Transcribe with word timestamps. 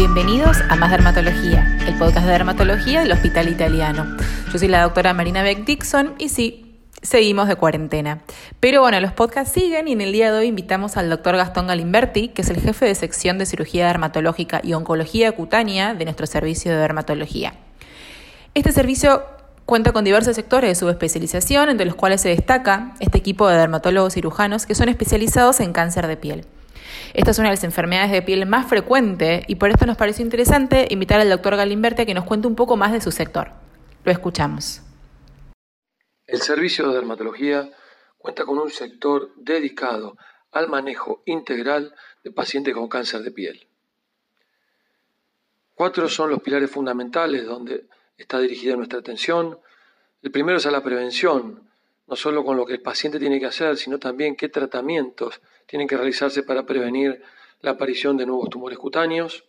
Bienvenidos 0.00 0.56
a 0.70 0.76
Más 0.76 0.90
Dermatología, 0.90 1.76
el 1.86 1.98
podcast 1.98 2.24
de 2.24 2.32
dermatología 2.32 3.00
del 3.00 3.12
Hospital 3.12 3.50
Italiano. 3.50 4.06
Yo 4.50 4.58
soy 4.58 4.68
la 4.68 4.80
doctora 4.80 5.12
Marina 5.12 5.42
Beck 5.42 5.66
Dixon 5.66 6.14
y 6.16 6.30
sí, 6.30 6.74
seguimos 7.02 7.48
de 7.48 7.56
cuarentena. 7.56 8.22
Pero 8.60 8.80
bueno, 8.80 8.98
los 9.00 9.12
podcasts 9.12 9.52
siguen 9.52 9.88
y 9.88 9.92
en 9.92 10.00
el 10.00 10.12
día 10.12 10.32
de 10.32 10.38
hoy 10.38 10.46
invitamos 10.46 10.96
al 10.96 11.10
doctor 11.10 11.36
Gastón 11.36 11.66
Galimberti, 11.66 12.28
que 12.28 12.40
es 12.40 12.48
el 12.48 12.62
jefe 12.62 12.86
de 12.86 12.94
sección 12.94 13.36
de 13.36 13.44
cirugía 13.44 13.88
dermatológica 13.88 14.62
y 14.64 14.72
oncología 14.72 15.32
cutánea 15.32 15.92
de 15.92 16.06
nuestro 16.06 16.26
servicio 16.26 16.72
de 16.72 16.78
dermatología. 16.78 17.52
Este 18.54 18.72
servicio 18.72 19.22
cuenta 19.66 19.92
con 19.92 20.02
diversos 20.02 20.34
sectores 20.34 20.70
de 20.70 20.74
subespecialización, 20.76 21.68
entre 21.68 21.84
los 21.84 21.94
cuales 21.94 22.22
se 22.22 22.30
destaca 22.30 22.94
este 23.00 23.18
equipo 23.18 23.46
de 23.48 23.58
dermatólogos 23.58 24.14
cirujanos 24.14 24.64
que 24.64 24.74
son 24.74 24.88
especializados 24.88 25.60
en 25.60 25.74
cáncer 25.74 26.06
de 26.06 26.16
piel. 26.16 26.46
Esta 27.14 27.30
es 27.30 27.38
una 27.38 27.48
de 27.48 27.54
las 27.54 27.64
enfermedades 27.64 28.10
de 28.10 28.22
piel 28.22 28.46
más 28.46 28.68
frecuente 28.68 29.44
y 29.46 29.56
por 29.56 29.70
esto 29.70 29.86
nos 29.86 29.96
pareció 29.96 30.24
interesante 30.24 30.86
invitar 30.90 31.20
al 31.20 31.30
doctor 31.30 31.56
Galimberti 31.56 32.02
a 32.02 32.06
que 32.06 32.14
nos 32.14 32.24
cuente 32.24 32.46
un 32.46 32.56
poco 32.56 32.76
más 32.76 32.92
de 32.92 33.00
su 33.00 33.10
sector. 33.10 33.52
Lo 34.04 34.12
escuchamos. 34.12 34.82
El 36.26 36.40
servicio 36.40 36.88
de 36.88 36.94
dermatología 36.94 37.70
cuenta 38.18 38.44
con 38.44 38.58
un 38.58 38.70
sector 38.70 39.32
dedicado 39.36 40.16
al 40.52 40.68
manejo 40.68 41.22
integral 41.26 41.94
de 42.22 42.32
pacientes 42.32 42.74
con 42.74 42.88
cáncer 42.88 43.22
de 43.22 43.30
piel. 43.30 43.66
Cuatro 45.74 46.08
son 46.08 46.30
los 46.30 46.42
pilares 46.42 46.70
fundamentales 46.70 47.46
donde 47.46 47.86
está 48.16 48.38
dirigida 48.38 48.76
nuestra 48.76 48.98
atención. 48.98 49.58
El 50.22 50.30
primero 50.30 50.58
es 50.58 50.66
a 50.66 50.70
la 50.70 50.82
prevención, 50.82 51.69
no 52.10 52.16
solo 52.16 52.44
con 52.44 52.56
lo 52.56 52.66
que 52.66 52.72
el 52.72 52.82
paciente 52.82 53.20
tiene 53.20 53.38
que 53.38 53.46
hacer, 53.46 53.76
sino 53.76 54.00
también 54.00 54.34
qué 54.34 54.48
tratamientos 54.48 55.40
tienen 55.66 55.86
que 55.86 55.96
realizarse 55.96 56.42
para 56.42 56.66
prevenir 56.66 57.22
la 57.60 57.70
aparición 57.70 58.16
de 58.16 58.26
nuevos 58.26 58.50
tumores 58.50 58.78
cutáneos. 58.78 59.44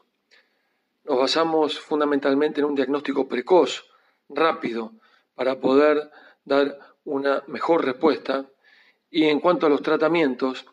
Nos 1.03 1.17
basamos 1.17 1.79
fundamentalmente 1.79 2.59
en 2.59 2.67
un 2.67 2.75
diagnóstico 2.75 3.27
precoz, 3.27 3.89
rápido, 4.29 4.93
para 5.33 5.59
poder 5.59 6.11
dar 6.45 6.77
una 7.03 7.43
mejor 7.47 7.83
respuesta. 7.83 8.45
Y 9.09 9.25
en 9.25 9.39
cuanto 9.39 9.65
a 9.65 9.69
los 9.69 9.81
tratamientos, 9.81 10.67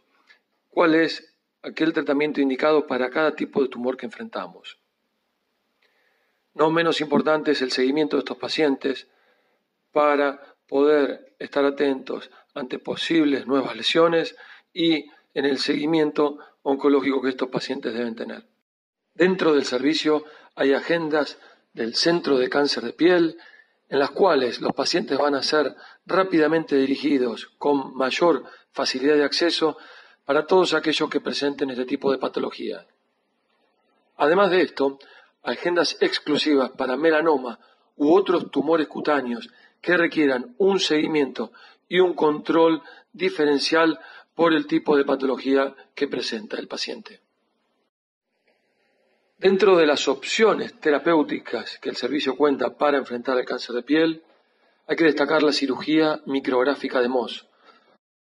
¿cuál 0.69 0.95
es 0.95 1.39
aquel 1.63 1.95
tratamiento 1.95 2.43
indicado 2.43 2.87
para 2.87 3.09
cada 3.09 3.35
tipo 3.35 3.63
de 3.63 3.69
tumor 3.69 3.97
que 3.97 4.05
enfrentamos? 4.05 4.79
No 6.53 6.71
menos 6.71 7.01
importante 7.01 7.53
es 7.53 7.63
el 7.63 7.73
seguimiento 7.73 8.17
de 8.17 8.21
estos 8.21 8.37
pacientes 8.37 9.09
para 9.91 10.58
poder 10.69 11.35
estar 11.39 11.65
atentos 11.65 12.31
ante 12.55 12.79
posibles 12.79 13.47
nuevas 13.47 13.75
lesiones 13.75 14.37
y 14.73 15.07
en 15.35 15.45
el 15.45 15.59
seguimiento 15.59 16.39
oncológico 16.63 17.23
que 17.23 17.31
estos 17.31 17.49
pacientes 17.49 17.95
deben 17.95 18.15
tener. 18.15 18.45
Dentro 19.15 19.55
del 19.55 19.65
servicio 19.65 20.25
hay 20.55 20.75
agendas 20.75 21.39
del 21.73 21.95
Centro 21.95 22.39
de 22.39 22.49
Cáncer 22.49 22.85
de 22.85 22.93
Piel, 22.93 23.39
en 23.89 23.99
las 23.99 24.11
cuales 24.11 24.61
los 24.61 24.75
pacientes 24.75 25.17
van 25.17 25.35
a 25.35 25.43
ser 25.43 25.75
rápidamente 26.05 26.77
dirigidos 26.77 27.47
con 27.59 27.95
mayor 27.97 28.45
facilidad 28.73 29.17
de 29.17 29.25
acceso 29.25 29.79
para 30.25 30.47
todos 30.47 30.75
aquellos 30.75 31.09
que 31.09 31.21
presenten 31.21 31.71
este 31.71 31.87
tipo 31.87 32.13
de 32.13 32.19
patología. 32.19 32.87
Además 34.17 34.51
de 34.51 34.61
esto, 34.61 34.99
agendas 35.43 35.97
exclusivas 36.01 36.71
para 36.73 36.97
melanoma 36.97 37.59
u 37.97 38.15
otros 38.15 38.51
tumores 38.51 38.89
cutáneos 38.89 39.49
que 39.81 39.97
requieran 39.97 40.55
un 40.59 40.81
seguimiento 40.81 41.53
y 41.89 42.01
un 42.01 42.15
control 42.15 42.83
diferencial 43.13 43.99
por 44.35 44.53
el 44.53 44.67
tipo 44.67 44.97
de 44.97 45.05
patología 45.05 45.75
que 45.95 46.09
presenta 46.09 46.59
el 46.59 46.69
paciente. 46.69 47.21
Dentro 49.39 49.77
de 49.77 49.87
las 49.87 50.09
opciones 50.09 50.79
terapéuticas 50.81 51.79
que 51.79 51.91
el 51.91 51.97
servicio 51.97 52.37
cuenta 52.37 52.77
para 52.77 52.99
enfrentar 52.99 53.39
el 53.39 53.45
cáncer 53.45 53.77
de 53.77 53.83
piel, 53.83 54.23
hay 54.87 54.97
que 54.97 55.05
destacar 55.05 55.43
la 55.43 55.53
cirugía 55.53 56.21
micrográfica 56.27 57.01
de 57.01 57.09
Moss, 57.09 57.47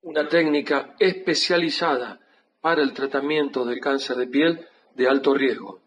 una 0.01 0.27
técnica 0.27 0.95
especializada 0.99 2.19
para 2.61 2.81
el 2.81 2.93
tratamiento 2.93 3.65
del 3.65 3.79
cáncer 3.79 4.17
de 4.17 4.27
piel 4.27 4.67
de 4.95 5.07
alto 5.07 5.33
riesgo, 5.33 5.79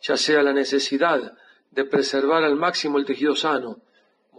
ya 0.00 0.16
sea 0.16 0.42
la 0.42 0.52
necesidad 0.52 1.34
de 1.70 1.84
preservar 1.84 2.44
al 2.44 2.56
máximo 2.56 2.98
el 2.98 3.04
tejido 3.04 3.34
sano, 3.34 3.80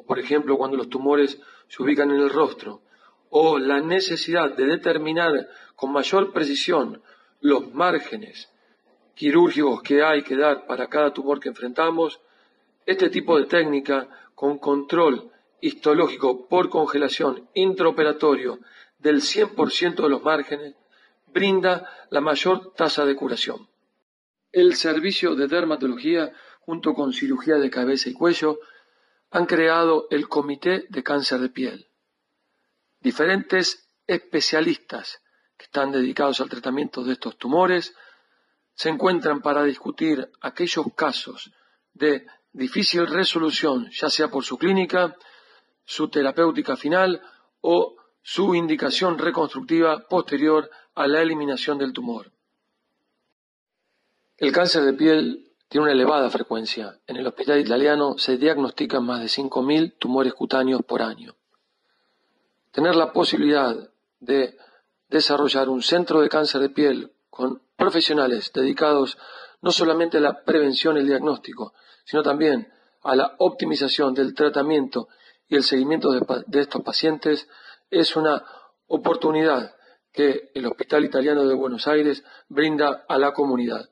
por 0.05 0.19
ejemplo 0.19 0.57
cuando 0.57 0.77
los 0.77 0.89
tumores 0.89 1.39
se 1.67 1.83
ubican 1.83 2.11
en 2.11 2.17
el 2.17 2.29
rostro, 2.29 2.81
o 3.29 3.57
la 3.57 3.79
necesidad 3.79 4.55
de 4.55 4.65
determinar 4.65 5.49
con 5.75 5.91
mayor 5.91 6.31
precisión 6.31 7.01
los 7.41 7.73
márgenes 7.73 8.49
quirúrgicos 9.15 9.81
que 9.81 10.03
hay 10.03 10.23
que 10.23 10.35
dar 10.35 10.65
para 10.65 10.87
cada 10.87 11.13
tumor 11.13 11.39
que 11.39 11.49
enfrentamos, 11.49 12.19
este 12.85 13.09
tipo 13.09 13.37
de 13.37 13.45
técnica 13.45 14.09
con 14.35 14.57
control 14.57 15.31
histológico 15.61 16.47
por 16.47 16.69
congelación 16.69 17.47
intraoperatorio 17.53 18.59
del 18.99 19.21
100% 19.21 19.95
de 19.95 20.09
los 20.09 20.23
márgenes 20.23 20.75
brinda 21.33 21.89
la 22.09 22.21
mayor 22.21 22.73
tasa 22.73 23.05
de 23.05 23.15
curación. 23.15 23.67
El 24.51 24.75
servicio 24.75 25.35
de 25.35 25.47
dermatología, 25.47 26.31
junto 26.61 26.93
con 26.93 27.13
cirugía 27.13 27.55
de 27.55 27.69
cabeza 27.69 28.09
y 28.09 28.13
cuello, 28.13 28.59
han 29.33 29.45
creado 29.45 30.07
el 30.09 30.29
Comité 30.29 30.85
de 30.89 31.03
Cáncer 31.03 31.39
de 31.39 31.49
Piel 31.49 31.89
diferentes 33.03 33.89
especialistas 34.07 35.21
que 35.57 35.65
están 35.65 35.91
dedicados 35.91 36.39
al 36.39 36.49
tratamiento 36.49 37.03
de 37.03 37.13
estos 37.13 37.37
tumores 37.37 37.93
se 38.73 38.89
encuentran 38.89 39.41
para 39.41 39.63
discutir 39.63 40.31
aquellos 40.41 40.85
casos 40.95 41.51
de 41.93 42.25
difícil 42.53 43.05
resolución, 43.05 43.89
ya 43.91 44.09
sea 44.09 44.29
por 44.29 44.43
su 44.43 44.57
clínica, 44.57 45.15
su 45.85 46.09
terapéutica 46.09 46.75
final 46.75 47.21
o 47.61 47.97
su 48.21 48.55
indicación 48.55 49.19
reconstructiva 49.19 50.07
posterior 50.07 50.69
a 50.95 51.07
la 51.07 51.21
eliminación 51.21 51.77
del 51.77 51.93
tumor. 51.93 52.31
El 54.37 54.51
cáncer 54.51 54.83
de 54.83 54.93
piel 54.93 55.52
tiene 55.73 55.85
una 55.85 55.93
elevada 55.93 56.29
frecuencia. 56.29 56.99
En 57.07 57.17
el 57.17 57.25
hospital 57.25 57.59
italiano 57.59 58.15
se 58.19 58.37
diagnostican 58.37 59.03
más 59.03 59.21
de 59.21 59.25
5.000 59.25 59.97
tumores 59.97 60.35
cutáneos 60.35 60.83
por 60.83 61.01
año 61.01 61.33
tener 62.73 62.95
la 62.95 63.13
posibilidad 63.13 63.75
de 64.19 64.57
desarrollar 65.07 65.69
un 65.69 65.81
centro 65.81 66.21
de 66.21 66.29
cáncer 66.29 66.59
de 66.59 66.69
piel 66.69 67.13
con 67.29 67.61
profesionales 67.77 68.51
dedicados 68.53 69.17
no 69.61 69.71
solamente 69.71 70.17
a 70.17 70.21
la 70.21 70.43
prevención 70.43 70.97
y 70.97 71.01
el 71.01 71.07
diagnóstico, 71.07 71.73
sino 72.03 72.23
también 72.23 72.71
a 73.03 73.15
la 73.15 73.35
optimización 73.37 74.13
del 74.13 74.33
tratamiento 74.33 75.07
y 75.47 75.55
el 75.55 75.63
seguimiento 75.63 76.11
de, 76.11 76.21
de 76.47 76.59
estos 76.59 76.81
pacientes, 76.81 77.47
es 77.89 78.15
una 78.15 78.43
oportunidad 78.87 79.75
que 80.11 80.51
el 80.53 80.65
Hospital 80.65 81.05
Italiano 81.05 81.45
de 81.45 81.55
Buenos 81.55 81.87
Aires 81.87 82.23
brinda 82.47 83.05
a 83.07 83.17
la 83.17 83.33
comunidad. 83.33 83.89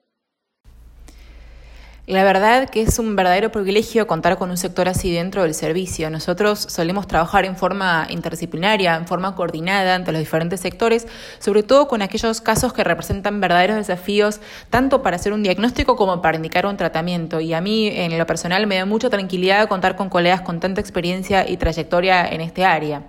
La 2.07 2.23
verdad 2.23 2.67
que 2.67 2.81
es 2.81 2.97
un 2.97 3.15
verdadero 3.15 3.51
privilegio 3.51 4.07
contar 4.07 4.39
con 4.39 4.49
un 4.49 4.57
sector 4.57 4.89
así 4.89 5.13
dentro 5.13 5.43
del 5.43 5.53
servicio. 5.53 6.09
Nosotros 6.09 6.59
solemos 6.59 7.07
trabajar 7.07 7.45
en 7.45 7.55
forma 7.55 8.07
interdisciplinaria, 8.09 8.95
en 8.95 9.05
forma 9.05 9.35
coordinada 9.35 9.95
entre 9.95 10.11
los 10.11 10.19
diferentes 10.19 10.59
sectores, 10.59 11.07
sobre 11.37 11.61
todo 11.61 11.87
con 11.87 12.01
aquellos 12.01 12.41
casos 12.41 12.73
que 12.73 12.83
representan 12.83 13.39
verdaderos 13.39 13.75
desafíos, 13.75 14.41
tanto 14.71 15.03
para 15.03 15.17
hacer 15.17 15.31
un 15.31 15.43
diagnóstico 15.43 15.95
como 15.95 16.23
para 16.23 16.37
indicar 16.37 16.65
un 16.65 16.75
tratamiento. 16.75 17.39
Y 17.39 17.53
a 17.53 17.61
mí, 17.61 17.87
en 17.87 18.17
lo 18.17 18.25
personal, 18.25 18.65
me 18.65 18.77
da 18.77 18.85
mucha 18.85 19.11
tranquilidad 19.11 19.69
contar 19.69 19.95
con 19.95 20.09
colegas 20.09 20.41
con 20.41 20.59
tanta 20.59 20.81
experiencia 20.81 21.47
y 21.47 21.57
trayectoria 21.57 22.27
en 22.27 22.41
este 22.41 22.65
área. 22.65 23.03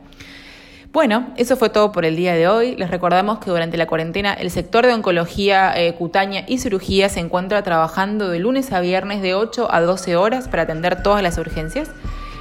Bueno, 0.93 1.29
eso 1.39 1.57
fue 1.57 1.71
todo 1.71 1.91
por 1.91 2.05
el 2.05 2.17
día 2.17 2.35
de 2.35 2.49
hoy. 2.49 2.77
Les 2.77 2.91
recordamos 2.91 3.39
que 3.39 3.49
durante 3.49 3.79
la 3.79 3.87
cuarentena 3.87 4.35
el 4.35 4.51
sector 4.51 4.85
de 4.85 4.93
oncología 4.93 5.73
eh, 5.75 5.95
cutánea 5.95 6.45
y 6.47 6.59
cirugía 6.59 7.09
se 7.09 7.21
encuentra 7.21 7.63
trabajando 7.63 8.29
de 8.29 8.39
lunes 8.39 8.73
a 8.73 8.81
viernes 8.81 9.23
de 9.23 9.35
8 9.35 9.73
a 9.73 9.81
12 9.81 10.17
horas 10.17 10.49
para 10.49 10.65
atender 10.65 11.03
todas 11.03 11.23
las 11.23 11.39
urgencias. 11.39 11.91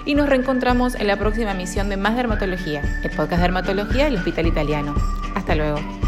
Y 0.05 0.15
nos 0.15 0.27
reencontramos 0.27 0.95
en 0.95 1.07
la 1.07 1.17
próxima 1.17 1.51
emisión 1.51 1.87
de 1.87 1.95
Más 1.95 2.17
Dermatología, 2.17 2.81
el 3.03 3.11
podcast 3.11 3.37
de 3.37 3.43
dermatología 3.43 4.05
del 4.05 4.17
Hospital 4.17 4.47
Italiano. 4.47 4.95
Hasta 5.33 5.55
luego. 5.55 6.00